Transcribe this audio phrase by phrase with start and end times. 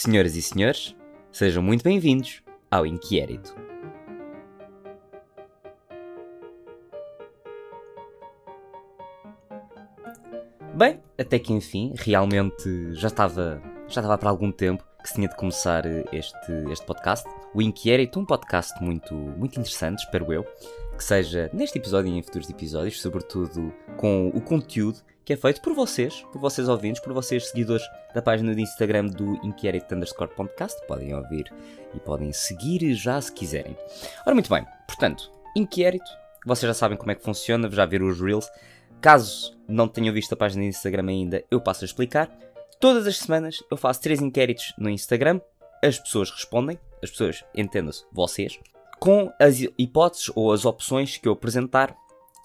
[0.00, 0.94] Senhoras e senhores,
[1.32, 3.52] sejam muito bem-vindos ao Inquérito.
[10.72, 15.28] Bem, até que enfim, realmente já estava, já estava para algum tempo que se tinha
[15.28, 17.28] de começar este, este podcast.
[17.52, 20.44] O Inquérito, um podcast muito, muito interessante, espero eu,
[20.96, 25.60] que seja neste episódio e em futuros episódios, sobretudo com o conteúdo que é feito
[25.60, 27.84] por vocês, por vocês ouvintes, por vocês seguidores
[28.18, 30.84] da página do Instagram do Inquérito Underscore Podcast.
[30.88, 31.52] Podem ouvir
[31.94, 33.76] e podem seguir já se quiserem.
[34.26, 36.10] Ora, muito bem, portanto, Inquérito,
[36.44, 38.50] vocês já sabem como é que funciona, já ver os Reels.
[39.00, 42.28] Caso não tenham visto a página do Instagram ainda, eu passo a explicar.
[42.80, 45.40] Todas as semanas eu faço três inquéritos no Instagram,
[45.82, 48.58] as pessoas respondem, as pessoas, entendam-se, vocês,
[48.98, 51.96] com as hipóteses ou as opções que eu apresentar,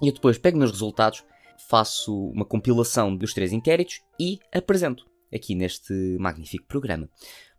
[0.03, 1.23] e eu depois pego nos resultados
[1.67, 7.09] faço uma compilação dos três inquéritos e apresento aqui neste magnífico programa.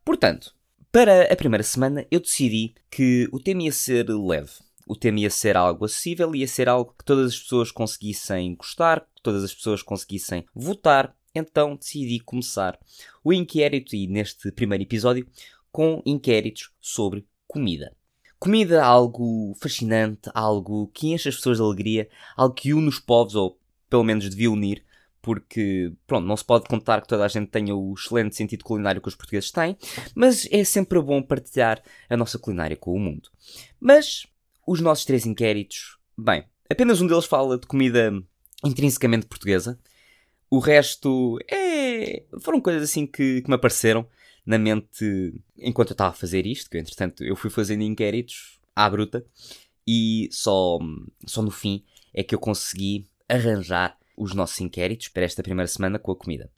[0.04, 0.54] Portanto,
[0.92, 4.52] para a primeira semana eu decidi que o tema ia ser leve.
[4.86, 9.00] O tema ia ser algo acessível, ia ser algo que todas as pessoas conseguissem gostar,
[9.00, 11.16] que todas as pessoas conseguissem votar.
[11.34, 12.78] Então decidi começar
[13.24, 15.26] o inquérito e neste primeiro episódio
[15.72, 17.92] com inquéritos sobre comida.
[18.38, 23.34] Comida, algo fascinante, algo que enche as pessoas de alegria, algo que une os povos,
[23.34, 24.84] ou pelo menos devia unir,
[25.24, 29.00] porque, pronto, não se pode contar que toda a gente tenha o excelente sentido culinário
[29.00, 29.74] que os portugueses têm,
[30.14, 33.30] mas é sempre bom partilhar a nossa culinária com o mundo.
[33.80, 34.26] Mas
[34.66, 38.12] os nossos três inquéritos, bem, apenas um deles fala de comida
[38.62, 39.80] intrinsecamente portuguesa,
[40.50, 42.24] o resto é...
[42.42, 44.06] foram coisas assim que, que me apareceram
[44.44, 48.90] na mente enquanto eu estava a fazer isto, que entretanto eu fui fazendo inquéritos à
[48.90, 49.24] bruta
[49.86, 50.78] e só,
[51.26, 55.98] só no fim é que eu consegui arranjar os nossos inquéritos para esta primeira semana
[55.98, 56.50] com a comida.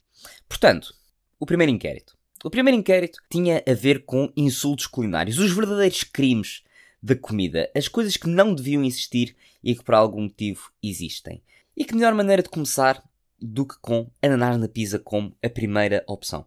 [0.47, 0.93] Portanto,
[1.39, 2.17] o primeiro inquérito.
[2.43, 6.63] O primeiro inquérito tinha a ver com insultos culinários, os verdadeiros crimes
[7.01, 11.41] da comida, as coisas que não deviam existir e que por algum motivo existem.
[11.75, 13.03] E que melhor maneira de começar
[13.39, 16.45] do que com ananás na pizza como a primeira opção.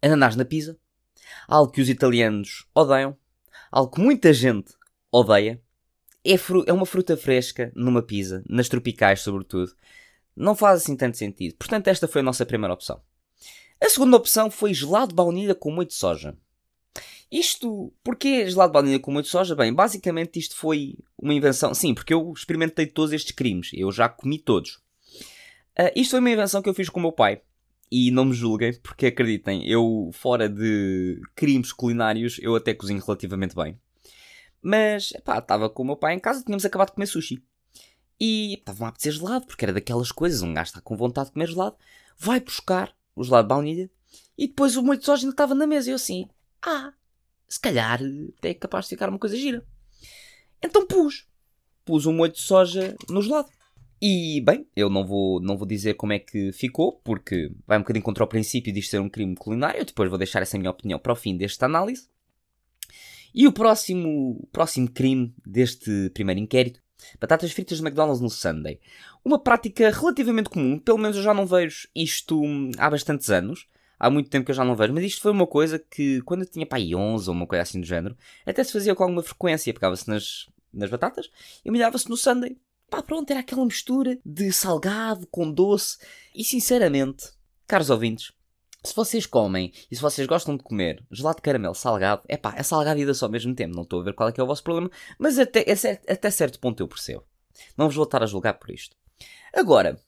[0.00, 0.76] Ananás na pizza,
[1.46, 3.16] algo que os italianos odeiam,
[3.70, 4.74] algo que muita gente
[5.10, 5.60] odeia,
[6.24, 6.34] é,
[6.66, 9.72] é uma fruta fresca numa pizza, nas tropicais sobretudo.
[10.36, 11.56] Não faz assim tanto sentido.
[11.56, 13.00] Portanto, esta foi a nossa primeira opção.
[13.80, 16.36] A segunda opção foi gelado de baunilha com molho de soja.
[17.30, 19.56] Isto, porquê gelado de baunilha com molho de soja?
[19.56, 21.74] Bem, basicamente isto foi uma invenção.
[21.74, 23.70] Sim, porque eu experimentei todos estes crimes.
[23.72, 24.80] Eu já comi todos.
[25.78, 27.40] Uh, isto foi uma invenção que eu fiz com o meu pai.
[27.90, 33.54] E não me julguem, porque acreditem, eu, fora de crimes culinários, eu até cozinho relativamente
[33.54, 33.78] bem.
[34.62, 37.42] Mas, pá, estava com o meu pai em casa, tínhamos acabado de comer sushi.
[38.24, 41.32] E estava a apetecer gelado, porque era daquelas coisas, um gajo está com vontade de
[41.32, 41.74] comer gelado,
[42.16, 43.90] vai buscar o gelado de baunilha
[44.38, 45.90] e depois o molho de soja ainda estava na mesa.
[45.90, 46.28] E eu assim,
[46.64, 46.92] ah,
[47.48, 48.00] se calhar
[48.38, 49.66] até é capaz de ficar uma coisa gira.
[50.62, 51.26] Então pus.
[51.84, 53.50] Pus um molho de soja no gelado.
[54.00, 57.80] E, bem, eu não vou, não vou dizer como é que ficou, porque vai um
[57.80, 59.84] bocadinho contra o princípio de ser um crime culinário.
[59.84, 62.08] Depois vou deixar essa minha opinião para o fim desta análise.
[63.34, 66.81] E o próximo, próximo crime deste primeiro inquérito
[67.20, 68.80] Batatas fritas do McDonald's no Sunday.
[69.24, 72.42] Uma prática relativamente comum, pelo menos eu já não vejo isto
[72.78, 73.66] há bastantes anos.
[73.98, 76.42] Há muito tempo que eu já não vejo, mas isto foi uma coisa que, quando
[76.42, 79.22] eu tinha pai 11 ou uma coisa assim do género, até se fazia com alguma
[79.22, 79.72] frequência.
[79.72, 81.30] Pegava-se nas, nas batatas
[81.64, 82.56] e humilhava-se no Sunday.
[82.90, 85.98] Pá, pronto, era aquela mistura de salgado com doce.
[86.34, 87.30] E sinceramente,
[87.66, 88.32] caros ouvintes,
[88.84, 92.54] se vocês comem e se vocês gostam de comer gelado de caramelo salgado, é pá,
[92.56, 93.74] é salgado e doce ao mesmo tempo.
[93.74, 96.30] Não estou a ver qual é que é o vosso problema, mas até, é até
[96.30, 97.24] certo ponto eu percebo.
[97.76, 98.96] Não vos vou estar a julgar por isto.
[99.54, 100.00] Agora,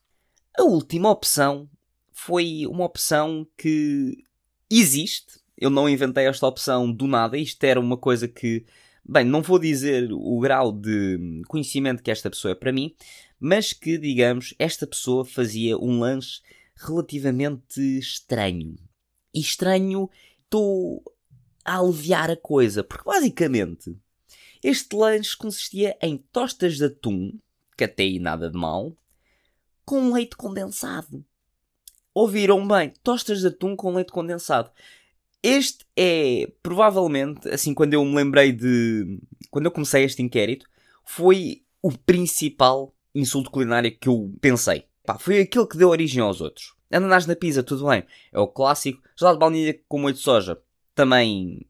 [0.58, 1.68] a última opção
[2.12, 4.24] foi uma opção que
[4.70, 5.40] existe.
[5.56, 7.36] Eu não inventei esta opção do nada.
[7.36, 8.64] Isto era uma coisa que,
[9.04, 12.94] bem, não vou dizer o grau de conhecimento que esta pessoa é para mim,
[13.38, 16.40] mas que, digamos, esta pessoa fazia um lanche
[16.76, 18.76] relativamente estranho.
[19.32, 20.10] E estranho,
[20.44, 21.02] estou
[21.64, 23.96] a aliviar a coisa, porque basicamente
[24.62, 27.32] este lanche consistia em tostas de atum,
[27.76, 28.96] que até aí nada de mal,
[29.84, 31.24] com leite condensado.
[32.14, 32.92] Ouviram bem?
[33.02, 34.70] Tostas de atum com leite condensado.
[35.42, 39.20] Este é, provavelmente, assim, quando eu me lembrei de.
[39.50, 40.66] Quando eu comecei este inquérito,
[41.04, 44.86] foi o principal insulto culinário que eu pensei.
[45.04, 46.74] Pá, foi aquilo que deu origem aos outros.
[46.90, 48.04] Ananás na pizza, tudo bem.
[48.32, 49.02] É o clássico.
[49.16, 50.60] Gelado de baunilha com molho de soja.
[50.94, 51.66] Também.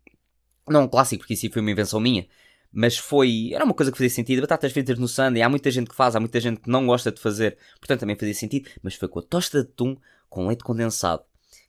[0.69, 2.29] Não um clássico, porque isso foi uma invenção minha.
[2.73, 3.51] Mas foi.
[3.53, 4.43] Era uma coisa que fazia sentido.
[4.43, 5.43] Batatas fritas no sundae.
[5.43, 7.59] Há muita gente que faz, há muita gente que não gosta de fazer.
[7.79, 8.71] Portanto, também fazia sentido.
[8.83, 9.97] Mas foi com a tosta de atum
[10.29, 11.25] com leite condensado.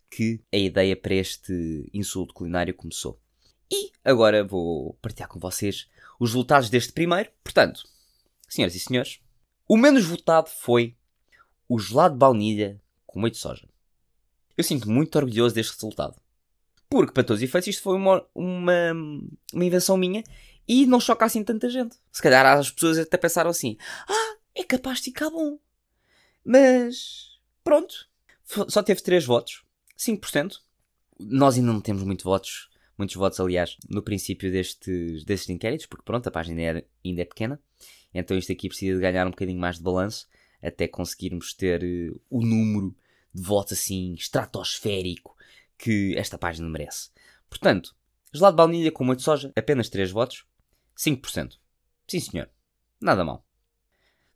[0.10, 3.20] que a ideia para este insulto culinário começou.
[3.72, 5.88] E agora vou partilhar com vocês
[6.20, 7.30] os resultados deste primeiro.
[7.44, 7.84] Portanto,
[8.48, 9.20] senhoras e senhores,
[9.68, 10.96] o menos votado foi
[11.68, 13.68] o gelado de baunilha com molho de soja.
[14.58, 16.16] Eu sinto muito orgulhoso deste resultado.
[16.90, 18.92] Porque, para todos os efeitos, isto foi uma, uma,
[19.54, 20.24] uma invenção minha
[20.68, 21.98] e não choca assim tanta gente.
[22.12, 23.78] Se calhar as pessoas até pensaram assim:
[24.08, 25.60] ah, é capaz de ficar bom.
[26.44, 28.08] Mas, pronto.
[28.70, 29.64] Só teve 3 votos,
[29.98, 30.60] 5%.
[31.20, 36.06] Nós ainda não temos muito votos, muitos votos, aliás, no princípio destes, destes inquéritos, porque
[36.06, 37.60] pronto, a página ainda é, ainda é pequena.
[38.14, 40.28] Então isto aqui precisa de ganhar um bocadinho mais de balanço
[40.68, 42.96] até conseguirmos ter uh, o número
[43.34, 45.36] de votos assim estratosférico
[45.78, 47.10] que esta página merece.
[47.50, 47.96] Portanto,
[48.34, 50.46] gelado de baunilha com de soja, apenas 3 votos,
[50.98, 51.58] 5%.
[52.08, 52.50] Sim senhor,
[53.02, 53.46] nada mal.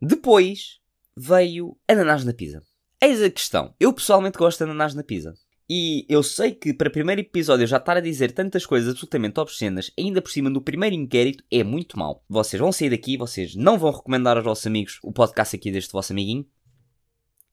[0.02, 0.80] Depois
[1.16, 2.64] veio ananás na pizza.
[3.02, 3.76] Eis a questão.
[3.80, 5.34] Eu pessoalmente gosto de ananás na pizza.
[5.70, 9.40] E eu sei que para o primeiro episódio já estar a dizer tantas coisas absolutamente
[9.40, 12.24] obscenas, ainda por cima do primeiro inquérito, é muito mal.
[12.28, 15.92] Vocês vão sair daqui, vocês não vão recomendar aos vossos amigos o podcast aqui deste
[15.92, 16.44] vosso amiguinho.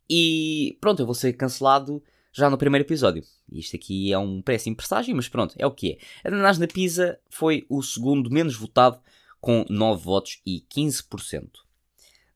[0.09, 2.03] E pronto, eu vou ser cancelado
[2.33, 3.23] já no primeiro episódio.
[3.53, 6.29] Isto aqui é um péssimo presságio, mas pronto, é o que é.
[6.29, 8.99] Ananás na pizza foi o segundo menos votado,
[9.43, 11.51] com 9 votos e 15%.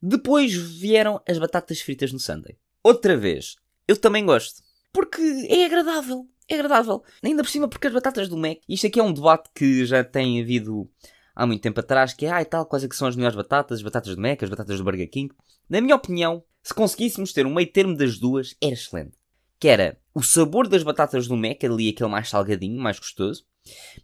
[0.03, 2.59] Depois vieram as batatas fritas no Sunday.
[2.83, 3.57] Outra vez,
[3.89, 4.63] eu também gosto.
[4.93, 6.29] Porque é agradável.
[6.49, 7.03] É agradável.
[7.23, 8.59] Ainda por cima porque as batatas do Mac...
[8.69, 10.91] Isto aqui é um debate que já tem havido
[11.35, 13.79] há muito tempo atrás, que é, e tal, quais é que são as melhores batatas,
[13.79, 15.35] as batatas do Mac, as batatas do Burger King.
[15.69, 19.17] Na minha opinião, se conseguíssemos ter um meio termo das duas, era excelente.
[19.59, 23.47] Que era o sabor das batatas do Mac, ali aquele mais salgadinho, mais gostoso,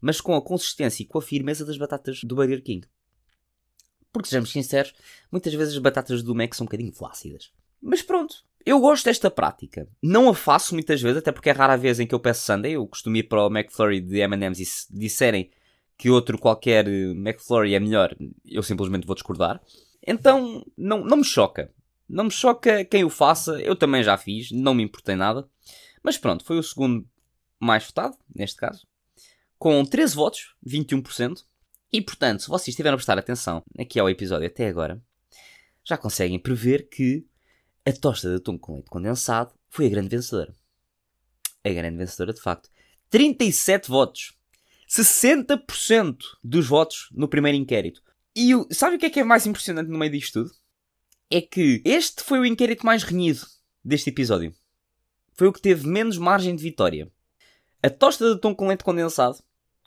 [0.00, 2.86] mas com a consistência e com a firmeza das batatas do Burger King.
[4.12, 4.94] Porque, sejamos sinceros,
[5.30, 7.52] muitas vezes as batatas do Mac são um bocadinho flácidas.
[7.82, 9.88] Mas pronto, eu gosto desta prática.
[10.02, 12.44] Não a faço muitas vezes, até porque é rara a vez em que eu peço
[12.44, 12.72] Sunday.
[12.72, 15.50] Eu costumo ir para o McFlurry de M&M's e se disserem
[15.96, 18.14] que outro qualquer eh, McFlurry é melhor,
[18.44, 19.62] eu simplesmente vou discordar.
[20.04, 21.72] Então, não, não me choca.
[22.08, 23.60] Não me choca quem o faça.
[23.60, 25.48] Eu também já fiz, não me importei nada.
[26.02, 27.08] Mas pronto, foi o segundo
[27.58, 28.84] mais votado, neste caso.
[29.58, 31.44] Com 13 votos, 21%.
[31.92, 35.00] E portanto, se vocês estiverem a prestar atenção aqui ao episódio até agora,
[35.84, 37.24] já conseguem prever que
[37.86, 40.52] a tosta de atum com leite condensado foi a grande vencedora.
[41.64, 42.68] A grande vencedora, de facto.
[43.08, 44.36] 37 votos.
[44.88, 48.02] 60% dos votos no primeiro inquérito.
[48.34, 50.54] E o, sabe o que é que é mais impressionante no meio disto tudo?
[51.30, 53.46] É que este foi o inquérito mais renhido
[53.84, 54.52] deste episódio.
[55.34, 57.10] Foi o que teve menos margem de vitória.
[57.82, 59.38] A tosta de atum com leite condensado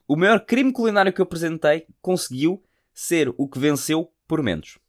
[0.07, 2.63] o maior crime culinário que eu apresentei conseguiu
[2.93, 4.79] ser o que venceu por menos.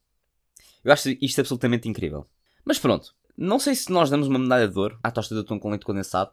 [0.83, 2.27] Eu acho isto absolutamente incrível.
[2.65, 5.59] Mas pronto, não sei se nós damos uma medalha de ouro à tosta de atum
[5.59, 6.31] com leite condensado,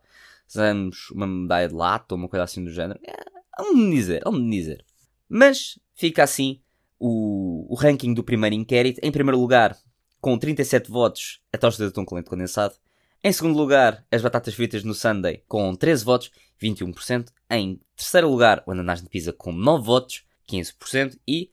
[0.47, 2.99] se damos uma medalha de lata ou uma coisa assim do género.
[3.03, 3.15] É,
[3.57, 4.85] vamos dizer, vamos dizer.
[5.29, 6.61] Mas fica assim
[6.99, 8.99] o, o ranking do primeiro inquérito.
[9.03, 9.77] Em primeiro lugar,
[10.21, 12.75] com 37 votos, a tosta de atum com leite condensado.
[13.23, 16.31] Em segundo lugar, as batatas fritas no Sunday com 13 votos,
[16.61, 17.29] 21%.
[17.49, 21.17] Em terceiro lugar, o ananás de pizza com 9 votos, 15%.
[21.27, 21.51] E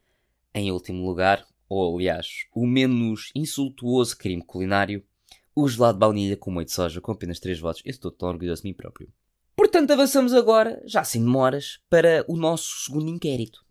[0.55, 5.05] em último lugar, ou aliás, o menos insultuoso crime culinário,
[5.55, 7.83] o gelado de baunilha com molho de soja com apenas 3 votos.
[7.85, 9.13] Eu estou tão orgulhoso de mim próprio.
[9.57, 13.65] Portanto, avançamos agora, já sem demoras, para o nosso segundo inquérito.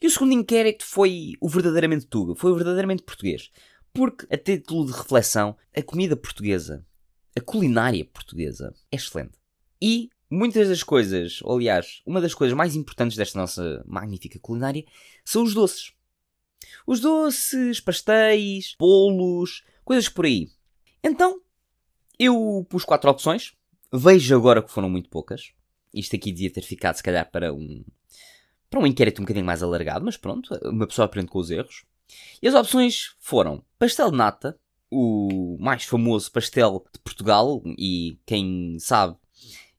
[0.00, 3.50] E o segundo inquérito foi o verdadeiramente tuga, foi o verdadeiramente português.
[3.92, 6.84] Porque, a título de reflexão, a comida portuguesa
[7.36, 9.38] a culinária portuguesa é excelente.
[9.80, 14.84] E muitas das coisas, ou aliás, uma das coisas mais importantes desta nossa magnífica culinária
[15.24, 15.92] são os doces.
[16.86, 20.48] Os doces, pastéis, bolos, coisas por aí.
[21.02, 21.40] Então,
[22.18, 23.52] eu pus quatro opções.
[23.92, 25.52] Vejo agora que foram muito poucas.
[25.92, 27.84] Isto aqui devia ter ficado, se calhar, para um,
[28.70, 31.84] para um inquérito um bocadinho mais alargado, mas pronto, uma pessoa aprende com os erros.
[32.42, 34.58] E as opções foram pastel de nata,
[34.90, 39.16] o mais famoso pastel de Portugal e quem sabe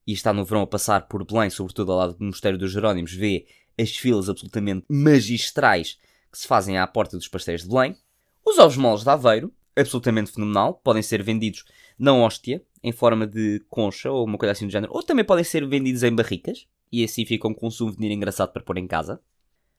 [0.06, 3.14] e está no verão a passar por Belém, sobretudo ao lado do Mosteiro dos Jerónimos,
[3.14, 3.48] vê
[3.80, 5.98] as filas absolutamente magistrais
[6.34, 7.96] que se fazem à porta dos pastéis de Belém.
[8.44, 11.64] Os ovos moles de Aveiro, absolutamente fenomenal, podem ser vendidos
[11.98, 15.44] na hóstia, em forma de concha ou uma coisa assim do género, ou também podem
[15.44, 19.22] ser vendidos em barricas, e assim ficam com um souvenir engraçado para pôr em casa.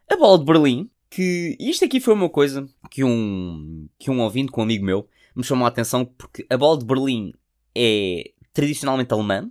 [0.09, 4.53] A bola de Berlim, que isto aqui foi uma coisa que um, que um ouvinte
[4.53, 7.33] com um amigo meu me chamou a atenção porque a bola de Berlim
[7.75, 9.51] é tradicionalmente alemã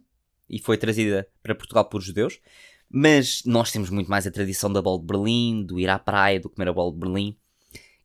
[0.50, 2.40] e foi trazida para Portugal por judeus,
[2.96, 6.40] mas nós temos muito mais a tradição da bola de Berlim, do ir à praia,
[6.40, 7.36] do comer a bola de Berlim.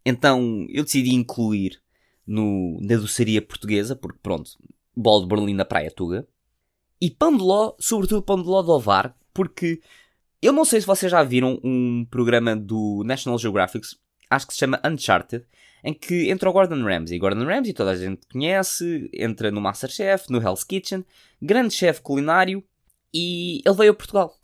[0.02, 1.78] Então eu decidi incluir
[2.26, 4.52] no, na doçaria portuguesa, porque pronto,
[4.96, 6.26] bola de Berlim na praia Tuga.
[6.98, 9.82] E pão de ló, sobretudo pão de ló de ovar, porque
[10.40, 13.86] eu não sei se vocês já viram um programa do National Geographic,
[14.30, 15.44] acho que se chama Uncharted,
[15.84, 17.18] em que entra o Gordon Ramsay.
[17.18, 21.04] Gordon Ramsay toda a gente conhece, entra no Masterchef, no Hell's Kitchen,
[21.42, 22.64] grande chefe culinário,
[23.12, 24.37] e ele veio a Portugal.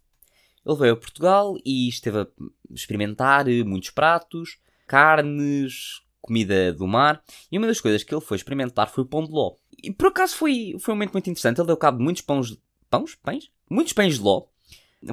[0.66, 2.26] Ele veio a Portugal e esteve a
[2.70, 8.88] experimentar muitos pratos, carnes, comida do mar, e uma das coisas que ele foi experimentar
[8.88, 9.56] foi o pão de ló.
[9.82, 12.56] E por acaso foi, foi um momento muito interessante, ele deu cabo de muitos pães,
[12.88, 13.14] pães?
[13.16, 13.50] Pães?
[13.68, 14.46] Muitos pães de ló.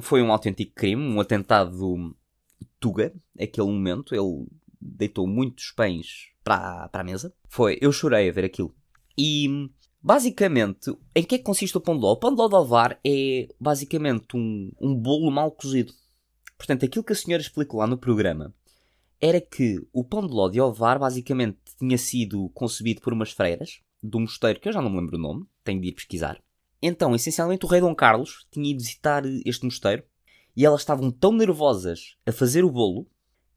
[0.00, 2.16] Foi um autêntico crime, um atentado
[2.80, 4.46] tuga, aquele momento, ele
[4.80, 7.32] deitou muitos pães para, para a mesa.
[7.48, 8.74] Foi, eu chorei a ver aquilo.
[9.16, 9.68] E
[10.02, 12.12] basicamente, em que é que consiste o pão de ló?
[12.12, 15.92] O pão de ló de ovar é basicamente um, um bolo mal cozido.
[16.58, 18.54] Portanto, aquilo que a senhora explicou lá no programa
[19.20, 23.80] era que o pão de ló de ovar basicamente tinha sido concebido por umas freiras
[24.02, 26.42] do mosteiro, que eu já não me lembro o nome, tenho de ir pesquisar.
[26.82, 30.02] Então, essencialmente, o rei Dom Carlos tinha ido visitar este mosteiro
[30.56, 33.06] e elas estavam tão nervosas a fazer o bolo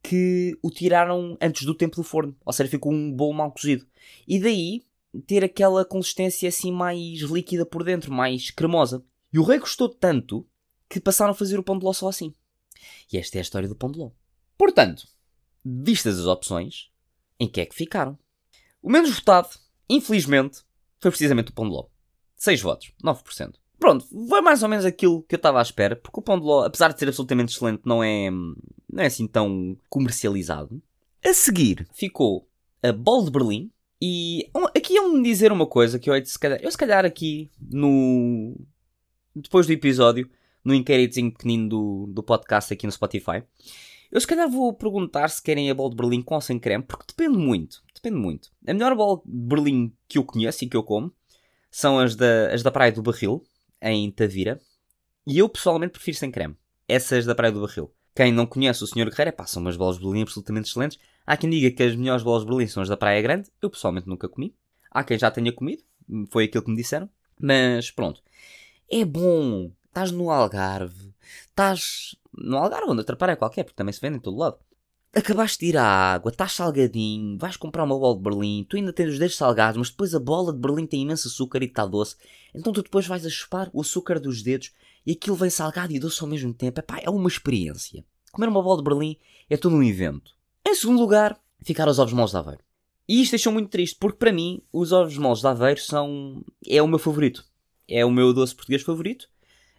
[0.04, 2.36] que o tiraram antes do tempo do forno.
[2.46, 3.88] Ou seja, ficou um bolo mal cozido.
[4.28, 4.84] E daí
[5.22, 9.04] ter aquela consistência assim mais líquida por dentro, mais cremosa.
[9.32, 10.48] E o rei gostou tanto
[10.90, 12.34] que passaram a fazer o pão de ló só assim.
[13.12, 14.12] E esta é a história do pão de ló.
[14.58, 15.08] Portanto,
[15.64, 16.90] vistas as opções,
[17.40, 18.18] em que é que ficaram?
[18.82, 19.50] O menos votado,
[19.90, 20.62] infelizmente,
[21.00, 21.88] foi precisamente o pão de ló.
[22.38, 23.56] 6 votos, 9%.
[23.80, 26.46] Pronto, foi mais ou menos aquilo que eu estava à espera, porque o pão de
[26.46, 30.82] ló, apesar de ser absolutamente excelente, não é, não é assim tão comercializado.
[31.24, 32.48] A seguir ficou
[32.82, 36.60] a bola de Berlim, e aqui eu me dizer uma coisa que eu, se calhar,
[36.62, 38.56] eu se calhar aqui no...
[39.36, 40.30] depois do episódio,
[40.64, 43.44] no inquéritozinho pequenino do, do podcast aqui no Spotify,
[44.12, 46.84] eu se calhar vou perguntar se querem a bola de Berlim com ou sem creme,
[46.84, 48.50] porque depende muito, depende muito.
[48.68, 51.14] A melhor bola de Berlim que eu conheço e que eu como
[51.72, 53.44] são as da, as da Praia do Barril,
[53.82, 54.62] em Tavira.
[55.28, 56.56] E eu pessoalmente prefiro sem creme.
[56.88, 57.92] Essas da Praia do Barril.
[58.16, 59.10] Quem não conhece o Sr.
[59.10, 60.98] Guerreiro, pá, são umas bolas de Berlim absolutamente excelentes.
[61.26, 63.50] Há quem diga que as melhores bolas de Berlim são as da Praia Grande.
[63.62, 64.56] Eu pessoalmente nunca comi.
[64.92, 65.84] Há quem já tenha comido.
[66.30, 67.10] Foi aquilo que me disseram.
[67.40, 68.22] Mas pronto.
[68.90, 69.72] É bom.
[69.88, 71.14] Estás no Algarve.
[71.50, 74.58] Estás no Algarve, onde outra praia qualquer, porque também se vende em todo lado
[75.16, 78.92] acabaste de ir à água, estás salgadinho, vais comprar uma bola de Berlim, tu ainda
[78.92, 81.86] tens os dedos salgados, mas depois a bola de Berlim tem imenso açúcar e está
[81.86, 82.18] doce,
[82.54, 84.74] então tu depois vais a chupar o açúcar dos dedos
[85.06, 86.82] e aquilo vem salgado e doce ao mesmo tempo.
[86.82, 88.04] Epá, é uma experiência.
[88.32, 89.18] Comer uma bola de Berlim
[89.50, 90.36] é todo um evento.
[90.68, 92.64] Em segundo lugar, ficar os ovos moles de Aveiro.
[93.08, 96.44] E isto deixou muito triste, porque para mim, os ovos moles de Aveiro são...
[96.66, 97.46] é o meu favorito.
[97.88, 99.30] É o meu doce português favorito.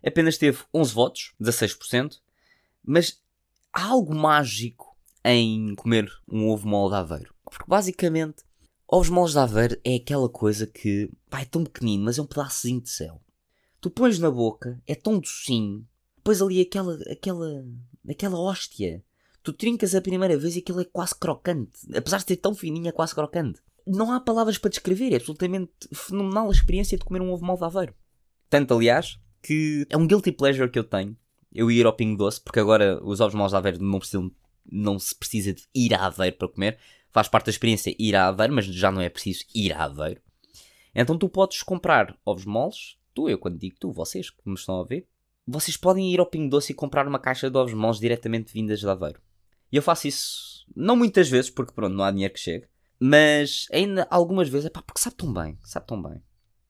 [0.05, 2.19] Apenas teve 11 votos, 16%,
[2.85, 3.21] mas
[3.73, 7.35] há algo mágico em comer um ovo mole de aveiro.
[7.45, 8.45] Porque basicamente,
[8.87, 12.27] ovos moles de aveiro é aquela coisa que, pá, é tão pequenino, mas é um
[12.27, 13.21] pedacinho de céu.
[13.81, 17.65] Tu pões na boca, é tão docinho, depois ali aquela, aquela,
[18.09, 19.05] aquela hóstia.
[19.47, 21.79] Tu trincas a primeira vez e aquilo é quase crocante.
[21.97, 23.61] Apesar de ser tão fininho, é quase crocante.
[23.87, 27.61] Não há palavras para descrever, é absolutamente fenomenal a experiência de comer um ovo mole
[27.61, 27.95] de aveiro.
[28.51, 31.17] Tanto, aliás, que é um guilty pleasure que eu tenho.
[31.55, 34.33] Eu ir ao Pingo Doce, porque agora os ovos aveiro não precisam
[34.69, 36.77] não se precisa de ir a Aveiro para comer.
[37.13, 40.21] Faz parte da experiência ir a Aveiro, mas já não é preciso ir a Aveiro.
[40.93, 42.97] Então tu podes comprar ovos moles.
[43.15, 45.07] Tu, eu quando digo tu, vocês que me estão a ver.
[45.47, 48.81] Vocês podem ir ao Pingo Doce e comprar uma caixa de ovos moles diretamente vindas
[48.81, 49.21] de Aveiro.
[49.71, 52.67] E eu faço isso, não muitas vezes, porque pronto, não há dinheiro que chegue.
[52.99, 56.23] Mas ainda algumas vezes, é pá, porque sabe tão bem, sabe tão bem.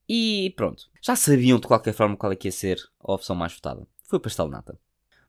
[0.09, 3.53] E pronto, já sabiam de qualquer forma qual é que ia ser a opção mais
[3.55, 3.87] votada.
[4.05, 4.79] Foi o pastel de nata.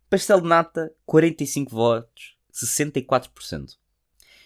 [0.10, 3.78] Pastel de nata, 45 votos, 64%.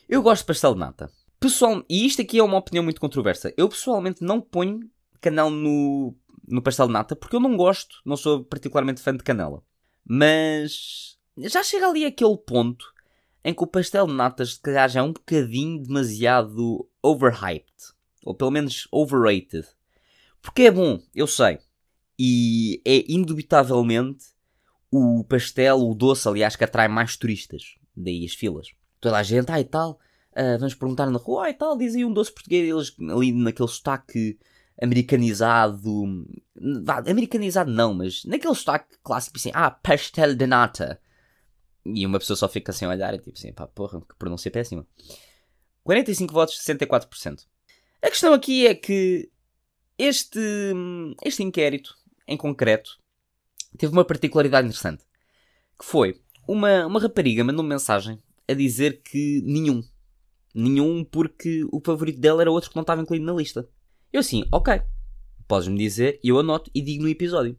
[0.09, 1.11] Eu gosto de pastel de nata.
[1.39, 3.53] Pessoal, e isto aqui é uma opinião muito controversa.
[3.57, 6.15] Eu pessoalmente não ponho canela no,
[6.47, 9.63] no pastel de nata porque eu não gosto, não sou particularmente fã de canela.
[10.03, 12.85] Mas já chega ali aquele ponto
[13.43, 17.93] em que o pastel de natas, se calhar, já é um bocadinho demasiado overhyped.
[18.23, 19.65] Ou pelo menos overrated.
[20.41, 21.59] Porque é bom, eu sei.
[22.17, 24.25] E é indubitavelmente
[24.91, 28.67] o pastel, o doce, aliás, que atrai mais turistas daí as filas.
[28.99, 29.99] Toda a gente, ah e tal,
[30.31, 33.67] uh, vamos perguntar na rua, ah e tal, dizem um doce português, eles ali naquele
[33.67, 34.37] sotaque
[34.81, 36.27] americanizado,
[37.07, 40.99] americanizado não, mas naquele sotaque clássico, assim, ah, pastel de nata.
[41.85, 44.85] E uma pessoa só fica a olhar e tipo assim, pá, porra, que pronúncia péssima.
[45.83, 47.45] 45 votos, 64%.
[48.01, 49.31] A questão aqui é que
[49.97, 50.39] este,
[51.23, 51.95] este inquérito,
[52.27, 52.97] em concreto,
[53.77, 55.03] teve uma particularidade interessante.
[55.77, 59.83] Que foi, uma, uma rapariga mandou -me mensagem a dizer que nenhum.
[60.53, 63.67] Nenhum porque o favorito dela era outro que não estava incluído na lista.
[64.11, 64.81] Eu assim, ok.
[65.47, 67.57] podes-me dizer eu anoto e digo no episódio.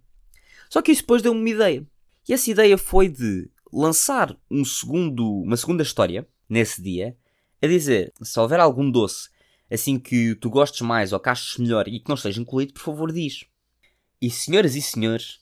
[0.69, 1.87] Só que isso depois deu-me uma ideia.
[2.29, 7.17] E essa ideia foi de lançar um segundo, uma segunda história nesse dia
[7.61, 9.31] a dizer: se houver algum doce
[9.71, 13.11] assim que tu gostes mais ou que melhor e que não esteja incluído, por favor,
[13.11, 13.47] diz.
[14.21, 15.41] E senhoras e senhores,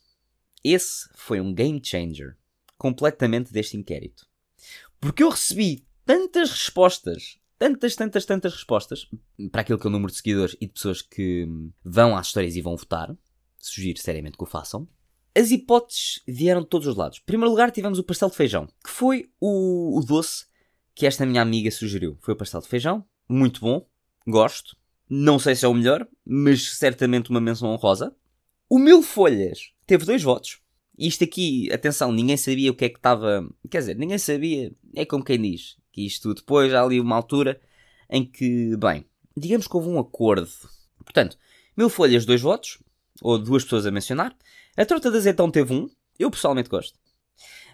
[0.63, 2.37] esse foi um game changer
[2.79, 4.27] completamente deste inquérito.
[5.01, 9.09] Porque eu recebi tantas respostas, tantas, tantas, tantas respostas
[9.51, 11.49] para aquilo que é o número de seguidores e de pessoas que
[11.85, 13.15] vão às histórias e vão votar.
[13.59, 14.89] Sugiro seriamente que o façam.
[15.37, 17.19] As hipóteses vieram de todos os lados.
[17.19, 20.47] Em primeiro lugar, tivemos o pastel de feijão, que foi o, o doce
[20.95, 22.17] que esta minha amiga sugeriu.
[22.21, 23.87] Foi o pastel de feijão, muito bom,
[24.27, 24.77] gosto.
[25.09, 28.15] Não sei se é o melhor, mas certamente uma menção honrosa.
[28.69, 30.61] O Mil Folhas teve dois votos.
[30.99, 33.49] Isto aqui, atenção, ninguém sabia o que é que estava.
[33.71, 34.73] Quer dizer, ninguém sabia.
[34.95, 35.77] É como quem diz.
[35.93, 37.61] Que isto depois há ali uma altura
[38.09, 39.05] em que, bem,
[39.37, 40.49] digamos que houve um acordo.
[41.03, 41.39] Portanto,
[41.77, 42.79] Mil Folhas, dois votos.
[43.23, 44.37] Ou duas pessoas a mencionar.
[44.77, 45.89] A torta de azeitão teve um.
[46.19, 46.99] Eu pessoalmente gosto.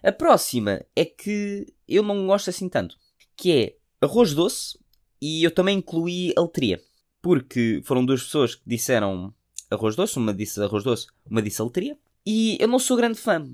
[0.02, 2.96] A próxima é que eu não gosto assim tanto.
[3.36, 4.78] Que é arroz doce
[5.20, 6.82] e eu também incluí aletria.
[7.20, 9.34] Porque foram duas pessoas que disseram
[9.70, 11.98] arroz doce, uma disse arroz doce, uma disse aletria.
[12.24, 13.46] E eu não sou grande fã.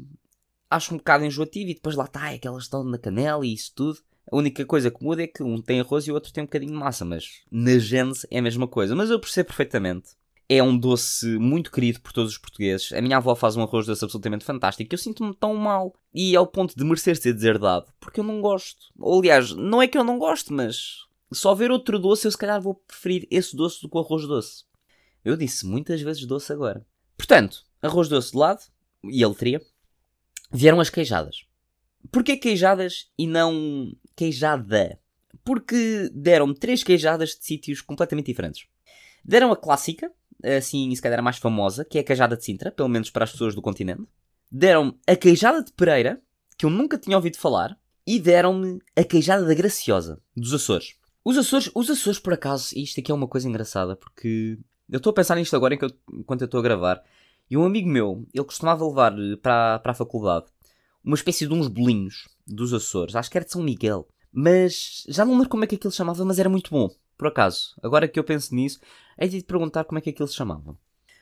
[0.70, 3.98] Acho um bocado enjoativo e depois lá está aquelas estão na canela e isso tudo.
[4.30, 6.46] A única coisa que muda é que um tem arroz e o outro tem um
[6.46, 8.94] bocadinho de massa, mas na gênese é a mesma coisa.
[8.94, 10.10] Mas eu percebo perfeitamente.
[10.48, 12.92] É um doce muito querido por todos os portugueses.
[12.92, 14.92] A minha avó faz um arroz doce absolutamente fantástico.
[14.92, 15.94] Eu sinto-me tão mal.
[16.12, 17.92] E ao ponto de merecer ser deserdado.
[17.98, 18.92] Porque eu não gosto.
[18.98, 22.36] Ou, aliás, não é que eu não gosto, mas só ver outro doce, eu se
[22.36, 24.64] calhar vou preferir esse doce do que o arroz doce.
[25.24, 26.84] Eu disse muitas vezes doce agora.
[27.16, 28.60] Portanto, arroz doce de lado
[29.04, 29.60] e aletria.
[30.50, 31.46] Vieram as queijadas.
[32.10, 34.98] Porquê queijadas e não queijada?
[35.44, 38.66] Porque deram-me três queijadas de sítios completamente diferentes.
[39.24, 42.70] Deram a clássica, assim, se calhar a mais famosa, que é a queijada de Sintra,
[42.70, 44.02] pelo menos para as pessoas do continente.
[44.50, 46.20] Deram-me a queijada de Pereira,
[46.56, 47.78] que eu nunca tinha ouvido falar.
[48.06, 50.96] E deram-me a queijada da Graciosa, dos Açores.
[51.24, 54.58] Os Açores, os Açores, por acaso, isto aqui é uma coisa engraçada, porque
[54.90, 57.00] eu estou a pensar nisto agora enquanto eu estou a gravar.
[57.48, 60.46] E um amigo meu, ele costumava levar eh, para, para a faculdade
[61.04, 64.08] uma espécie de uns bolinhos dos Açores, acho que era de São Miguel.
[64.32, 67.74] Mas já não lembro como é que aquilo chamava, mas era muito bom, por acaso.
[67.82, 68.80] Agora que eu penso nisso,
[69.16, 70.76] é de perguntar como é que aquilo se chamava.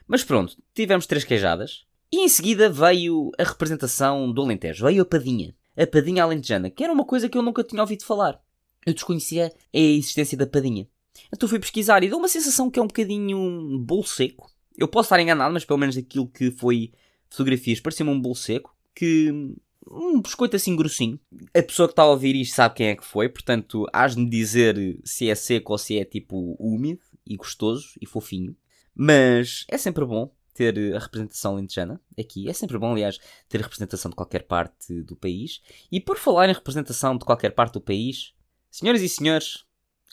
[0.07, 1.85] Mas pronto, tivemos três queijadas.
[2.12, 5.55] E em seguida veio a representação do Alentejo, veio a Padinha.
[5.76, 8.40] A Padinha Alentejana, que era uma coisa que eu nunca tinha ouvido falar
[8.87, 10.88] eu desconhecia a existência da padinha.
[11.33, 14.50] Então fui pesquisar e deu uma sensação que é um bocadinho bolo seco.
[14.76, 16.92] Eu posso estar enganado, mas pelo menos aquilo que foi
[17.29, 18.74] fotografias parecia-me um bolo seco.
[18.94, 19.55] Que.
[19.90, 21.18] Um biscoito assim grossinho.
[21.55, 25.00] A pessoa que está a ouvir isto sabe quem é que foi, portanto, hás-me dizer
[25.05, 28.57] se é seco ou se é tipo úmido e gostoso e fofinho.
[28.94, 32.48] Mas é sempre bom ter a representação lentejana aqui.
[32.48, 35.61] É sempre bom, aliás, ter representação de qualquer parte do país.
[35.90, 38.35] E por falar em representação de qualquer parte do país,
[38.70, 39.64] Senhoras e senhores,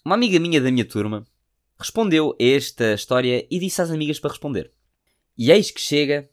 [0.04, 1.24] uma amiga minha da minha turma
[1.78, 4.74] respondeu a esta história e disse às amigas para responder.
[5.38, 6.28] E eis que chega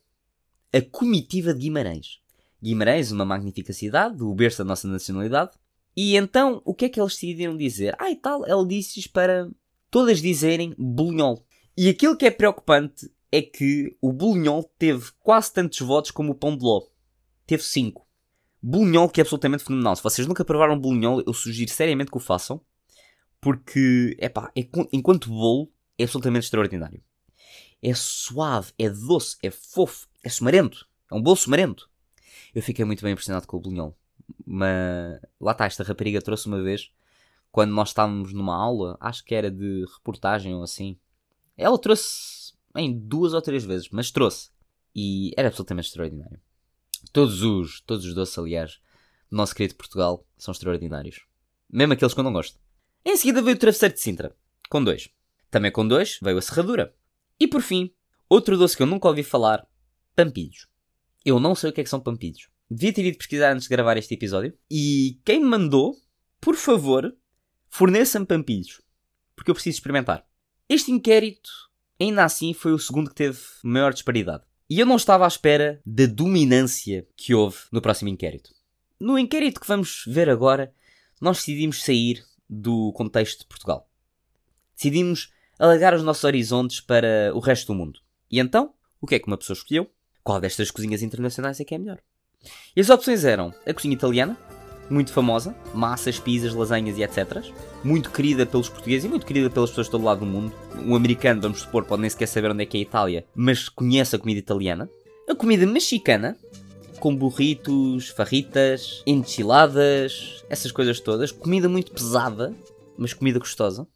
[0.73, 2.23] a comitiva de Guimarães.
[2.65, 5.51] Guimarães, uma magnífica cidade, o berço da nossa nacionalidade.
[5.95, 7.95] E então, o que é que eles decidiram dizer?
[7.99, 9.51] Ah, e tal, ele disse para
[9.91, 11.45] todas dizerem bolinhol.
[11.77, 16.35] E aquilo que é preocupante é que o bolinhol teve quase tantos votos como o
[16.35, 16.83] pão de ló.
[17.47, 18.07] Teve 5.
[18.63, 19.95] Bolinhol que é absolutamente fenomenal.
[19.95, 22.63] Se vocês nunca provaram bolinhol, eu sugiro seriamente que o façam.
[23.43, 27.03] Porque, epá, é, enquanto bolo, é absolutamente extraordinário.
[27.83, 30.89] É suave, é doce, é fofo, é sumarento.
[31.13, 31.91] É um bolo sumarento.
[32.55, 33.99] Eu fiquei muito bem impressionado com o bolinhol.
[34.47, 36.91] Mas lá está, esta rapariga trouxe uma vez,
[37.51, 40.99] quando nós estávamos numa aula, acho que era de reportagem ou assim.
[41.57, 44.51] Ela trouxe em duas ou três vezes, mas trouxe.
[44.95, 46.41] E era absolutamente extraordinário.
[47.13, 48.81] Todos os, todos os doces, aliás,
[49.31, 51.27] do nosso querido Portugal são extraordinários.
[51.71, 52.59] Mesmo aqueles que eu não gosto.
[53.05, 54.35] Em seguida veio o travesseiro de Sintra,
[54.71, 55.09] com dois.
[55.51, 56.95] Também com dois veio a serradura.
[57.39, 57.93] E por fim,
[58.29, 59.67] outro doce que eu nunca ouvi falar,
[60.15, 60.67] pampilhos.
[61.25, 62.49] Eu não sei o que é que são pampilhos.
[62.71, 64.57] Devia ter ido pesquisar antes de gravar este episódio.
[64.71, 65.97] E quem me mandou,
[66.41, 67.17] por favor,
[67.69, 68.83] forneça-me pampilhos.
[69.35, 70.27] Porque eu preciso experimentar.
[70.69, 71.51] Este inquérito,
[72.01, 74.45] ainda assim, foi o segundo que teve maior disparidade.
[74.69, 78.51] E eu não estava à espera da dominância que houve no próximo inquérito.
[78.99, 80.75] No inquérito que vamos ver agora,
[81.21, 83.89] nós decidimos sair do contexto de Portugal.
[84.75, 88.01] Decidimos alargar os nossos horizontes para o resto do mundo.
[88.31, 89.91] E então, o que é que uma pessoa escolheu?
[90.25, 91.99] Qual destas cozinhas internacionais é que é melhor?
[92.75, 94.39] E as opções eram a cozinha italiana,
[94.89, 97.45] muito famosa, massas, pizzas, lasanhas e etc.
[97.85, 100.53] Muito querida pelos portugueses e muito querida pelas pessoas de todo lado do mundo.
[100.77, 103.69] Um americano, vamos supor, pode nem sequer saber onde é que é a Itália, mas
[103.69, 104.89] conhece a comida italiana.
[105.29, 106.39] A comida mexicana,
[107.01, 111.33] com burritos, farritas, enchiladas, essas coisas todas.
[111.33, 112.55] Comida muito pesada,
[112.97, 113.87] mas comida gostosa.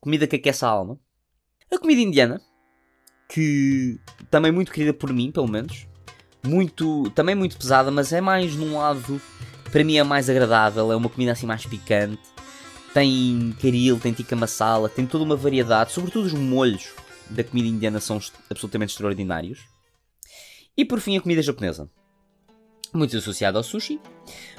[0.00, 0.98] Comida que aquece a alma.
[1.70, 2.40] A comida indiana,
[3.28, 5.86] que também muito querida por mim, pelo menos.
[6.44, 9.20] Muito, também muito pesada, mas é mais num lado,
[9.70, 12.22] para mim é mais agradável, é uma comida assim mais picante.
[12.94, 16.90] Tem caril, tem tikka masala, tem toda uma variedade, sobretudo os molhos
[17.28, 18.18] da comida indiana são
[18.50, 19.60] absolutamente extraordinários.
[20.76, 21.90] E por fim a comida japonesa.
[22.94, 24.00] Muito associada ao sushi,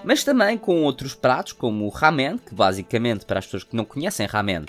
[0.03, 3.83] mas também com outros pratos como o ramen, que basicamente para as pessoas que não
[3.83, 4.65] conhecem ramen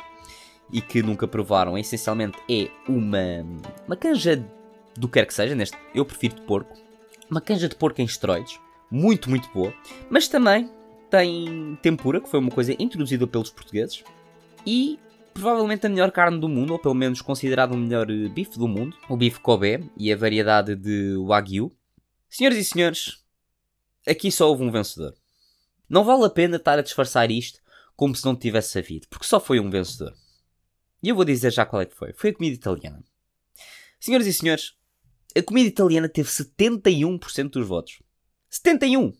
[0.72, 3.44] e que nunca provaram, essencialmente é uma,
[3.86, 4.36] uma canja
[4.96, 6.76] do que quer que seja, neste eu prefiro de porco,
[7.30, 8.58] uma canja de porco em esteroides,
[8.90, 9.72] muito, muito boa,
[10.08, 10.70] mas também
[11.10, 14.04] tem tempura, que foi uma coisa introduzida pelos portugueses,
[14.66, 14.98] e
[15.32, 18.68] provavelmente a melhor carne do mundo, ou pelo menos considerado o melhor eh, bife do
[18.68, 21.72] mundo, o bife Kobe e a variedade de Wagyu.
[22.28, 23.24] Senhoras e senhores,
[24.06, 25.14] aqui só houve um vencedor.
[25.88, 27.60] Não vale a pena estar a disfarçar isto
[27.96, 30.14] como se não tivesse havido, porque só foi um vencedor.
[31.02, 32.12] E eu vou dizer já qual é que foi.
[32.12, 33.02] Foi a comida italiana.
[33.98, 34.74] Senhoras e senhores,
[35.36, 38.02] a comida italiana teve 71% dos votos.
[38.48, 39.12] 71!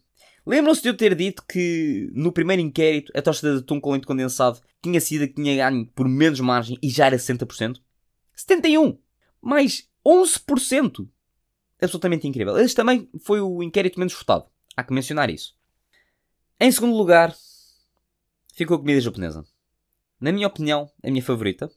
[0.46, 4.06] Lembram-se de eu ter dito que no primeiro inquérito a tosta de atum com leite
[4.06, 7.80] condensado tinha sido a que tinha ganho por menos margem e já era 60%?
[8.34, 8.98] 71!
[9.40, 11.08] Mais 11%!
[11.80, 12.58] Absolutamente incrível.
[12.58, 14.46] Este também foi o inquérito menos votado.
[14.76, 15.54] Há que mencionar isso.
[16.58, 17.34] Em segundo lugar,
[18.54, 19.46] ficou a comida japonesa
[20.20, 21.70] na minha opinião, a minha favorita.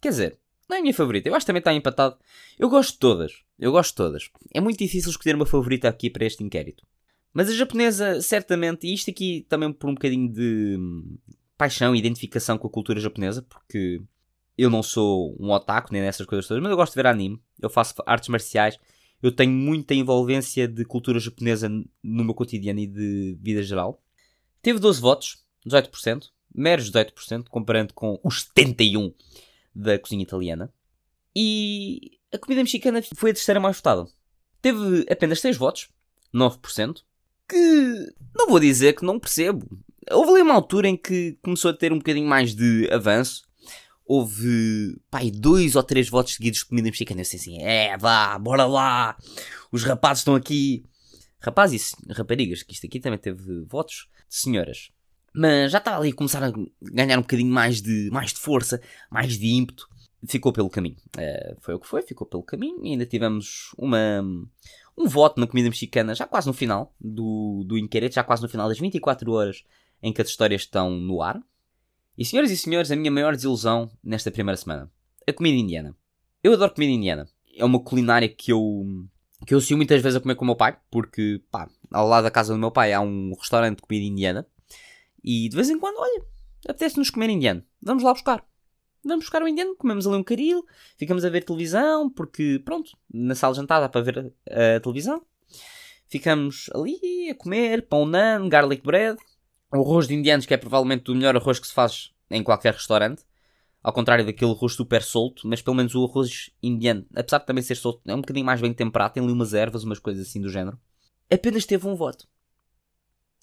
[0.00, 0.38] Quer dizer,
[0.68, 2.16] não é a minha favorita, eu acho que também está empatado.
[2.58, 4.30] Eu gosto de todas, eu gosto de todas.
[4.54, 6.86] É muito difícil escolher uma favorita aqui para este inquérito.
[7.32, 11.18] Mas a japonesa, certamente, e isto aqui também por um bocadinho de hum,
[11.56, 14.02] paixão e identificação com a cultura japonesa, porque
[14.58, 17.40] eu não sou um otaku nem nessas coisas todas, mas eu gosto de ver anime,
[17.60, 18.78] eu faço artes marciais,
[19.22, 24.02] eu tenho muita envolvência de cultura japonesa no meu cotidiano e de vida geral.
[24.62, 29.14] Teve 12 votos, 18% meros 18%, comparando com os 71%
[29.74, 30.72] da cozinha italiana.
[31.34, 34.06] E a comida mexicana foi a terceira mais votada.
[34.60, 35.88] Teve apenas 6 votos,
[36.34, 37.02] 9%,
[37.48, 39.66] que não vou dizer que não percebo.
[40.10, 43.48] Houve ali uma altura em que começou a ter um bocadinho mais de avanço.
[44.04, 47.20] Houve, pai, dois ou três votos seguidos de comida mexicana.
[47.20, 49.16] Eu sei assim, é, vá, bora lá.
[49.70, 50.84] Os rapazes estão aqui.
[51.40, 54.90] Rapazes e raparigas, que isto aqui também teve votos de senhoras.
[55.32, 58.80] Mas já estava ali a começar a ganhar um bocadinho mais de, mais de força,
[59.10, 59.88] mais de ímpeto.
[60.26, 60.96] Ficou pelo caminho.
[61.16, 62.84] Uh, foi o que foi, ficou pelo caminho.
[62.84, 64.20] E ainda tivemos uma,
[64.96, 68.48] um voto na comida mexicana já quase no final do, do inquérito, já quase no
[68.48, 69.64] final das 24 horas
[70.02, 71.40] em que as histórias estão no ar.
[72.18, 74.90] E senhoras e senhores, a minha maior desilusão nesta primeira semana:
[75.26, 75.96] a comida indiana.
[76.42, 77.28] Eu adoro comida indiana.
[77.56, 78.84] É uma culinária que eu
[79.46, 82.24] que eu associo muitas vezes a comer com o meu pai, porque pá, ao lado
[82.24, 84.46] da casa do meu pai há um restaurante de comida indiana
[85.22, 86.24] e de vez em quando, olha,
[86.68, 87.62] apetece-nos comer indiano.
[87.82, 88.44] Vamos lá buscar.
[89.04, 90.64] Vamos buscar o indiano, comemos ali um caril,
[90.98, 95.24] ficamos a ver televisão, porque, pronto, na sala de jantar dá para ver a, televisão.
[96.06, 99.18] Ficamos ali a comer pão nan, garlic bread,
[99.72, 102.74] o arroz de indianos, que é provavelmente o melhor arroz que se faz em qualquer
[102.74, 103.24] restaurante.
[103.82, 107.62] Ao contrário daquele arroz super solto, mas pelo menos o arroz indiano, apesar de também
[107.62, 110.40] ser solto, é um bocadinho mais bem temperado, tem ali umas ervas, umas coisas assim
[110.42, 110.78] do género.
[111.32, 112.28] Apenas teve um voto.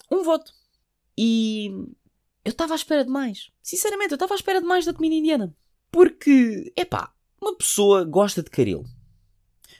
[0.08, 0.52] Um voto.
[1.20, 1.66] E
[2.44, 3.50] eu estava à espera de mais.
[3.60, 5.52] Sinceramente, eu estava à espera de mais da comida indiana.
[5.90, 8.84] Porque, epá, uma pessoa gosta de caril.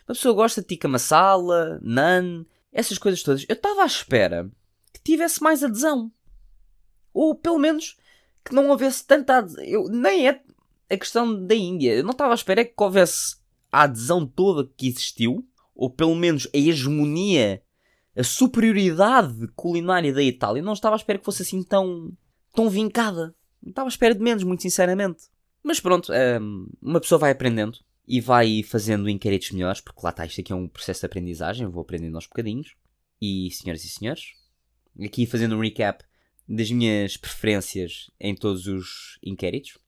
[0.08, 3.46] Uma pessoa gosta de tikka masala, naan, essas coisas todas.
[3.48, 4.50] Eu estava à espera
[4.92, 6.10] que tivesse mais adesão.
[7.14, 7.96] Ou pelo menos
[8.44, 9.62] que não houvesse tanta adesão.
[9.62, 10.42] Eu, nem é
[10.90, 11.94] a questão da Índia.
[11.94, 13.36] Eu não estava à espera que houvesse
[13.70, 15.46] a adesão toda que existiu.
[15.72, 17.62] Ou pelo menos a hegemonia
[18.18, 22.12] a superioridade culinária da Itália não estava à espera que fosse assim tão,
[22.52, 23.32] tão vincada.
[23.62, 25.22] Não estava à espera de menos, muito sinceramente.
[25.62, 27.78] Mas pronto, hum, uma pessoa vai aprendendo
[28.08, 31.68] e vai fazendo inquéritos melhores, porque lá está, isto aqui é um processo de aprendizagem,
[31.68, 32.74] vou aprendendo aos bocadinhos.
[33.22, 34.32] E, senhoras e senhores,
[35.00, 36.04] aqui fazendo um recap
[36.48, 39.78] das minhas preferências em todos os inquéritos.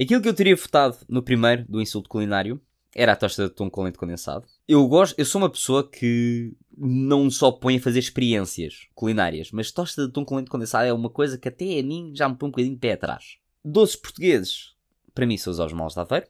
[0.00, 2.58] Aquilo que eu teria votado no primeiro do insulto culinário
[2.94, 4.46] era a tosta de atum com leite condensado.
[4.66, 9.70] Eu gosto, eu sou uma pessoa que não só põe a fazer experiências culinárias, mas
[9.70, 12.36] tosta de atum com leite condensado é uma coisa que até a mim já me
[12.36, 13.36] põe um bocadinho de pé atrás.
[13.64, 14.74] Doces portugueses,
[15.14, 16.26] para mim são os osmolos de Aveiro.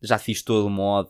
[0.00, 1.08] Já fiz todo o mod,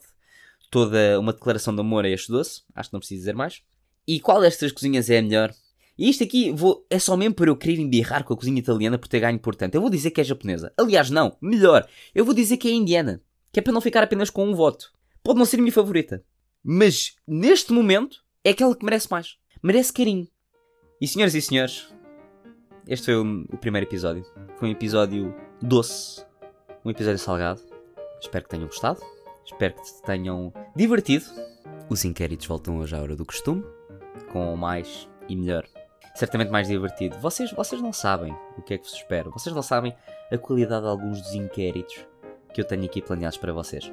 [0.71, 3.63] toda uma declaração de amor a este doce, acho que não preciso dizer mais.
[4.07, 5.55] E qual destas cozinhas é a melhor?
[5.97, 8.99] E isto aqui vou, é só mesmo para eu querer embirrar com a cozinha italiana
[8.99, 9.75] por ter ganho por tanto.
[9.75, 10.73] Eu vou dizer que é japonesa.
[10.77, 11.37] Aliás, não.
[11.41, 11.87] Melhor.
[12.15, 13.23] Eu vou dizer que é indiana.
[13.53, 14.91] Que é para não ficar apenas com um voto.
[15.23, 16.25] Pode não ser a minha favorita.
[16.65, 19.37] Mas, neste momento, é aquela que merece mais.
[19.63, 20.27] Merece carinho.
[21.01, 21.93] E senhoras e senhores,
[22.87, 24.25] este foi o, o primeiro episódio.
[24.57, 26.25] Foi um episódio doce.
[26.85, 27.61] Um episódio salgado.
[28.21, 29.01] Espero que tenham gostado.
[29.45, 31.25] Espero que tenham divertido.
[31.89, 33.65] Os inquéritos voltam hoje à hora do costume.
[34.33, 35.65] Com mais e melhor.
[36.17, 37.19] Certamente mais divertido.
[37.21, 39.31] Vocês, vocês não sabem o que é que vos espero.
[39.31, 39.95] Vocês não sabem
[40.31, 42.05] a qualidade de alguns dos inquéritos
[42.53, 43.93] que eu tenho aqui planeados para vocês.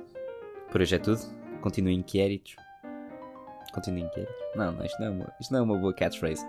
[0.71, 1.21] Por hoje é tudo.
[1.61, 2.55] Continuem inquéritos.
[3.73, 4.35] Continuem inquéritos.
[4.55, 6.45] Não, não, isto não é uma, isto não é uma boa catchphrase.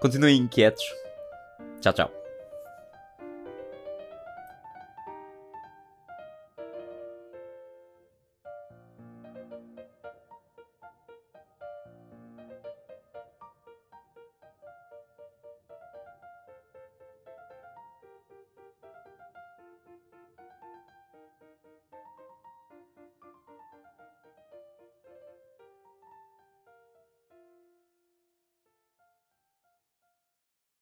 [0.00, 0.84] Continuem inquietos.
[1.80, 2.25] Tchau, tchau.